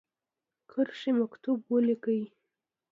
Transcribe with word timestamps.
کرښې 0.71 1.11
مکتوب 1.21 1.59
ولیکی. 1.71 2.21